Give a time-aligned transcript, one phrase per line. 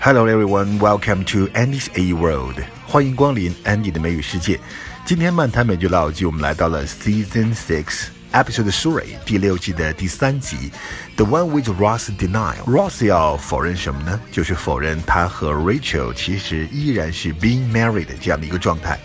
[0.00, 2.62] Hello everyone, welcome to Andy's A World.
[2.86, 4.58] 欢迎光临 Andy 的美语世界。
[5.04, 10.70] 今天漫谈美剧老剧，我们来到了 Season Six Episode Three 第六季的第三集
[11.16, 12.62] ，The One with Ross Denial。
[12.64, 14.20] Ross 要否认什么呢？
[14.30, 18.96] 就是否认他和 Rachel 其实依然是 being married 这样的一个状态。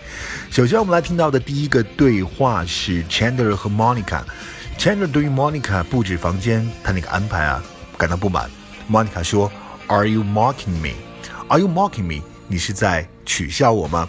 [0.52, 4.22] 首先，我们来听到的第一个对话是 Chandler 和 Monica。
[4.78, 7.60] Chandler 对于 Monica 布置房间他那个安排啊
[7.98, 8.48] 感到不满。
[8.88, 9.50] Monica 说。
[9.86, 10.94] Are you mocking me?
[11.48, 12.22] Are you mocking me?
[12.48, 14.08] 你是在取笑我吗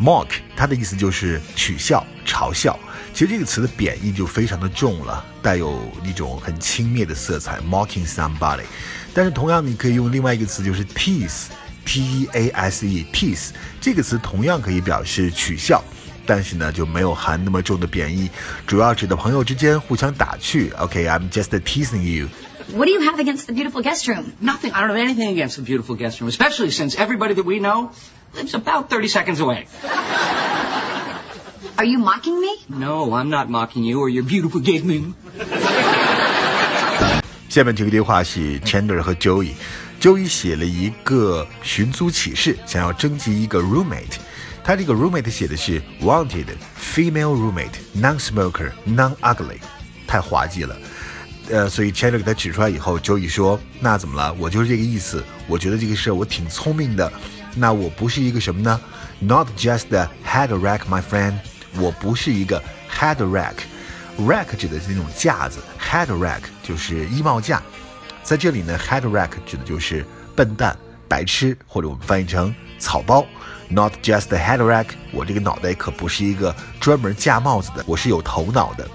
[0.00, 2.78] ？Mock 它的意思就是取笑、嘲笑。
[3.12, 7.58] 其实这个词的贬义就非常的重了，带有一种很轻蔑的色彩。
[7.60, 8.62] Mocking somebody。
[9.12, 15.82] 但是同样你可以用另外一个词，就是 tease，T E A S E，tease 这个词同样可以表示取笑，
[16.24, 18.30] 但是呢就没有含那么重的贬义，
[18.64, 20.70] 主要指的朋友之间互相打趣。
[20.78, 22.28] OK，I'm just teasing you。
[22.73, 24.33] What do you have against the beautiful guest room?
[24.41, 24.71] Nothing.
[24.73, 27.91] I don't have anything against the beautiful guest room, especially since everybody that we know
[28.33, 29.67] lives about 30 seconds away.
[31.77, 32.55] Are you mocking me?
[32.69, 35.15] No, I'm not mocking you or your beautiful guest room.
[37.49, 44.17] 下面这个对话是 Chandler 和 Joey。Joey 写了一个寻租启事，想要征集一个 roommate。
[44.63, 49.59] 他这个 roommate 写的是 wanted female roommate, non-smoker, non-ugly，
[50.05, 50.75] 太滑稽了。
[51.50, 54.32] 呃，所以 Chandler 给他指出来以后，Joey 说：“那怎么了？
[54.34, 55.24] 我就是这个意思。
[55.46, 57.12] 我觉得这个事我挺聪明的。
[57.56, 58.80] 那我不是一个什么呢
[59.18, 61.34] ？Not just a head rack, my friend。
[61.76, 63.54] 我不是一个 head rack。
[64.18, 67.60] Rack 指的是那种架子，head rack 就是衣帽架。
[68.22, 70.04] 在这里呢，head rack 指的就是
[70.36, 70.76] 笨蛋、
[71.08, 73.26] 白痴，或者我们翻译成草包。
[73.68, 74.86] Not just a head rack。
[75.12, 78.88] 我这个脑袋可不是一个专门架帽子的，我是有头脑的。”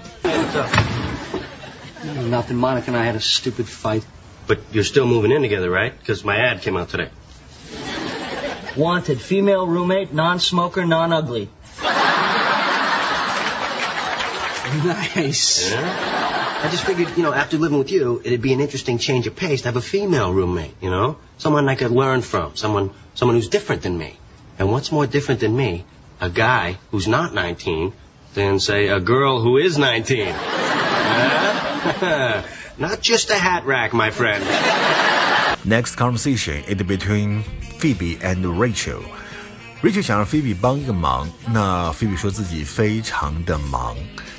[2.26, 2.56] Nothing.
[2.56, 4.04] Monica and I had a stupid fight.
[4.46, 5.98] But you're still moving in together, right?
[5.98, 7.10] Because my ad came out today.
[8.76, 11.48] Wanted female roommate, non-smoker, non-ugly.
[14.84, 15.70] nice.
[15.70, 16.60] Yeah?
[16.62, 19.36] I just figured, you know, after living with you, it'd be an interesting change of
[19.36, 21.18] pace to have a female roommate, you know?
[21.38, 24.16] Someone I could learn from, someone someone who's different than me.
[24.58, 25.84] And what's more different than me?
[26.20, 27.92] A guy who's not 19
[28.34, 30.34] than, say, a girl who is 19.
[32.77, 34.43] Not just a hat rack, my friend.
[35.63, 37.43] Next conversation is between
[37.79, 39.01] Phoebe and Rachel.
[39.81, 43.95] Rachel 想让 Phoebe 帮一个忙，那 Phoebe 说自己非常的忙。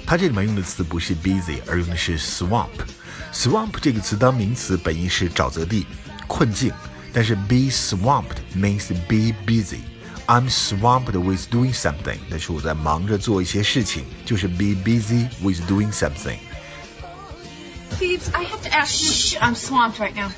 [0.06, 5.87] 她这里面用的词不是 busy，而用的是 swamp。swamp 这个词当名词本意是沼泽地、
[6.27, 6.73] 困境，
[7.12, 16.39] 但是 be swamped means be busy。I'm swamped with doing something，但是我在忙着做一些事情，就是 be busy with doing something。
[17.99, 19.11] Phoebes, I have to ask you.
[19.11, 20.31] Shh, I'm swamped right now.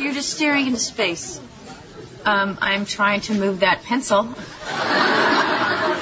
[0.00, 1.40] You're just staring into space.
[2.24, 4.24] Um, I'm trying to move that pencil.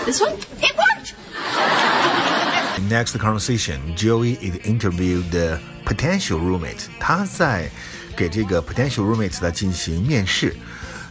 [0.05, 0.37] This one?
[0.61, 1.15] It worked!
[2.89, 6.89] Next conversation, Joey is interviewed the potential roommate.
[7.01, 7.71] 他在
[8.17, 10.55] 给这个 potential roommate 来进行面试。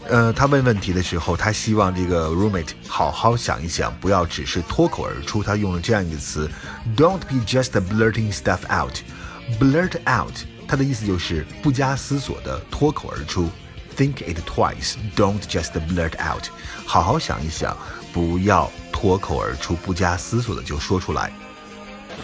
[0.07, 5.43] 呃，他问问题的时候，他希望这个 roommate 好好想一想，不要只是脱口而出。
[5.43, 6.49] 他用了这样一个词，
[6.97, 10.33] Don't be just blurting stuff out。Blurt out，
[10.67, 13.49] 它的意思就是不加思索的脱口而出。
[13.97, 14.95] Think it twice.
[15.15, 16.45] Don't just blurt out。
[16.85, 17.77] 好好想一想，
[18.13, 21.31] 不要脱口而出，不加思索的就说出来。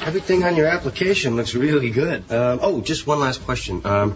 [0.05, 2.21] Everything on your application looks really good.
[2.29, 3.81] Um, oh, just one last question.
[3.81, 4.13] Um,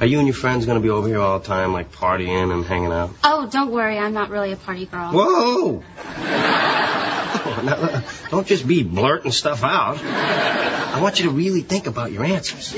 [0.00, 2.50] are you and your friends going to be over here all the time, like partying
[2.52, 3.10] and hanging out?
[3.22, 3.98] Oh, don't worry.
[3.98, 5.10] I'm not really a party girl.
[5.12, 5.82] Whoa!
[7.62, 9.98] now, don't just be blurting stuff out.
[10.02, 12.74] I want you to really think about your answers.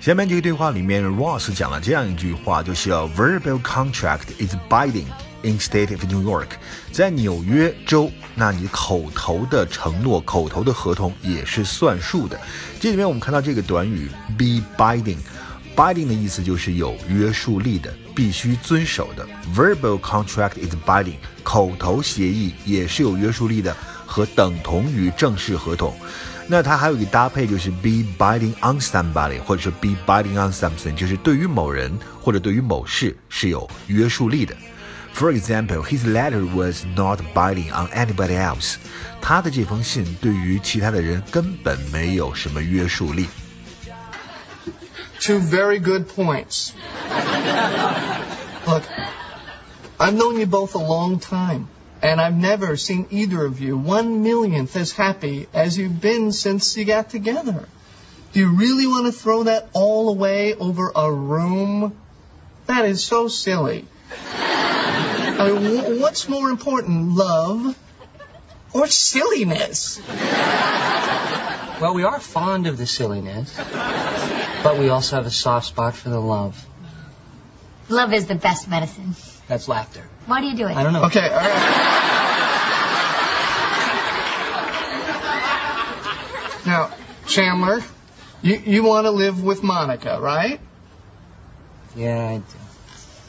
[0.00, 5.06] 下面这个对话里面，Ross 讲了这样一句话，就是 "A verbal contract is binding
[5.43, 6.49] In state of New York"，
[6.91, 12.39] 在纽约州，那你口头的承诺、口头的合同也是算数的。
[12.79, 19.27] 这里面我们看到这个短语 "be binding"，binding 的意思就是有约束力的、必须遵守的。
[19.55, 25.93] Verbal contract is binding，口头协议也是有约束力的，和等同于正式合同。
[26.47, 34.53] 那它还有一个搭配，就是 be binding on somebody，或者是 be binding on something，就是对于某人或者对于某事是有约束力的。
[35.12, 38.76] For example, his letter was not binding on anybody else。
[39.20, 43.26] 他的这封信对于其他的人根本没有什么约束力。
[45.20, 46.72] Two very good points.
[48.66, 48.82] Look,
[49.98, 51.68] I've known you both a long time.
[52.02, 56.76] And I've never seen either of you one millionth as happy as you've been since
[56.76, 57.66] you got together.
[58.32, 61.96] Do you really want to throw that all away over a room?
[62.66, 63.86] That is so silly.
[65.41, 67.77] I mean, what's more important, love
[68.73, 69.99] or silliness?
[71.81, 73.57] Well, we are fond of the silliness,
[74.63, 76.63] but we also have a soft spot for the love.
[77.89, 79.15] Love is the best medicine.
[79.47, 80.03] That's laughter.
[80.27, 80.77] Why do you do it?
[80.77, 81.05] I don't know.
[81.05, 81.97] Okay, all right.
[86.65, 86.91] Now,
[87.25, 87.81] Chandler,
[88.43, 90.59] you, you want to live with Monica, right?
[91.95, 92.43] Yeah, I do.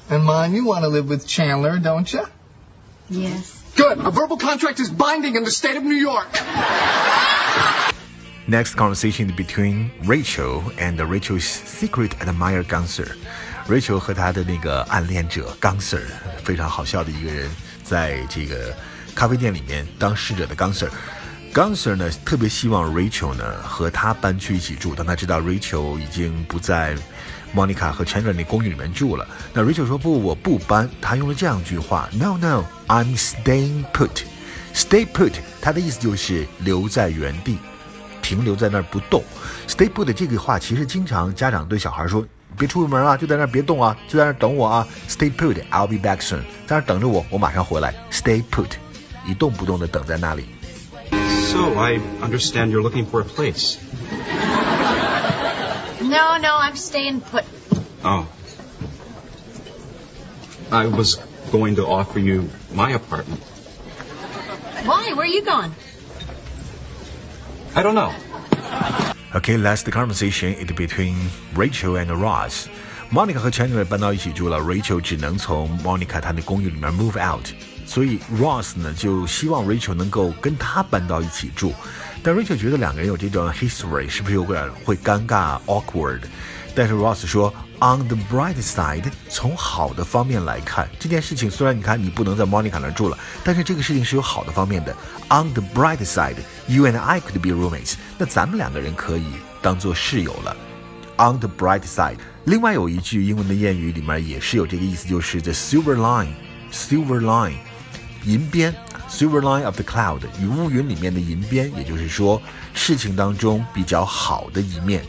[0.10, 2.26] And Mon, you want to live with Chandler, don't you?
[3.10, 3.62] Yes.
[3.76, 4.00] Good.
[4.00, 6.28] A verbal contract is binding in the state of New York.
[8.48, 16.04] Next conversation between Rachel and Rachel's secret admirer Gunser。Rachel 和她的那个暗恋者 Gunser，
[16.44, 17.50] 非常好笑的一个人，
[17.84, 18.74] 在这个
[19.14, 26.96] 咖啡店里面当侍者的 Gunser。Gunser 呢特别希望 Rachel 呢和他搬去一起住，当他知道 Rachel 已经不在
[27.55, 30.89] Monica 和 Chandler 那公寓里面住了，那 Rachel 说不，我不搬。
[31.01, 34.23] 他用了这样一句话：No, no, I'm staying put.
[34.75, 37.59] Stay put，它的意思就是留在原地，
[38.23, 39.23] 停留在那儿不动。
[39.69, 42.25] Stay put 这个话其实经常家长对小孩说：
[42.57, 44.89] 别出门啊，就在那儿别动啊，就在那儿等我啊。
[45.09, 47.95] Stay put, I'll be back soon，在那儿等着我，我马上回来。
[48.11, 48.71] Stay put，
[49.27, 50.47] 一动不动的等在那里。
[51.11, 53.77] So, I understand you're looking for a place.
[56.12, 57.44] No, no, I'm staying put.
[58.04, 58.28] Oh.
[60.72, 61.18] I was
[61.52, 63.42] going to offer you my apartment.
[64.86, 65.14] Why?
[65.14, 65.72] Where are you going?
[67.76, 68.14] I don't know.
[69.36, 71.16] Okay, that's the conversation it between
[71.56, 72.68] Rachel and Ross.
[73.12, 77.48] Monica 和 Chandler 搬到一起住了，Rachel 只能从 Monica 她的公寓里面 move out，
[77.93, 81.75] 所以 Ross 呢就希望 Rachel 能够跟他搬到一起住，
[82.23, 86.21] 但 Rachel 觉得两个人有这段 history 是不是有点会尴尬 awkward？
[86.75, 94.97] 但是 Ross 说，on the bright side，从好的方面来看，这件事情虽然你看你不能在 Monica 那住了，但是这个事情是有好的方面的。
[95.29, 99.27] On the bright side，you and I could be roommates，那咱们两个人可以
[99.61, 100.57] 当做室友了。
[101.19, 102.17] On the bright side，
[102.47, 107.57] 另外有一句英文的谚语里面也是有这个意思，就是 the silver line，silver line，
[108.26, 108.74] 银边，
[109.10, 112.42] silver line of the cloud，与乌云里面的银边，也就是说
[112.74, 115.04] 事情当中比较好的一面。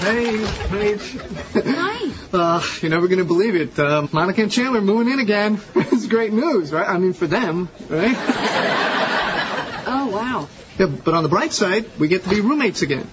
[0.00, 0.38] Hey,
[0.70, 0.98] hey.
[1.52, 2.10] Hi.
[2.32, 3.78] Uh, you're never gonna believe it.
[3.78, 5.58] Uh, Monica and Chandler moving in again.
[5.74, 6.88] it's great news, right?
[6.88, 8.16] I mean, for them, right?
[9.86, 10.48] Oh, wow.
[10.78, 13.06] Yeah, but on the bright side, we get to be roommates again.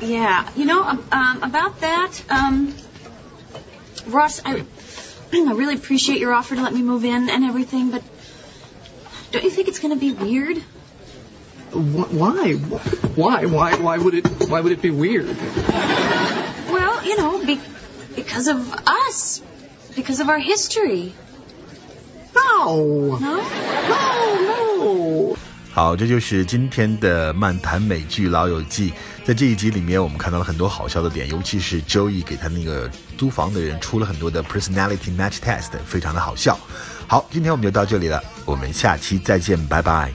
[0.00, 2.74] Yeah, you know, um, um, about that, um,
[4.08, 4.64] Ross, I,
[5.33, 8.03] I really appreciate your offer to let me move in and everything, but
[9.31, 10.57] don't you think it's going to be weird?
[11.71, 12.53] Why?
[12.53, 13.45] Why?
[13.45, 13.75] Why?
[13.75, 14.27] Why would it?
[14.49, 15.27] Why would it be weird?
[15.27, 17.59] Well, you know, be,
[18.15, 19.41] because of us,
[19.95, 21.13] because of our history.
[22.35, 23.17] No.
[23.17, 23.37] No?
[23.89, 24.41] No.
[24.41, 25.37] No.
[25.73, 28.91] 好，这就是今天的漫谈美剧《老友记》。
[29.23, 36.59] 在这一集里面，我们看到了很多好笑的点，尤其是 Joey 给他那个租房的人出了很多的 personality match test，非常的好笑。
[37.07, 40.11] 好，今天我们就到这里了，我们下期再见，拜拜。